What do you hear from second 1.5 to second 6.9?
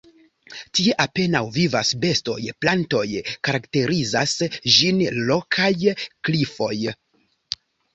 vivas bestoj, plantoj, karakterizas ĝin rokaj klifoj.